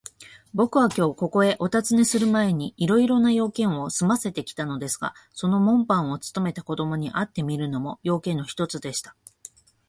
[0.55, 9.15] ぼくはきょう、ここへおたずねするまえに、いろいろな用件をすませてきたのですが、その門番をつとめた子どもに会ってみるのも、用件の一つでした。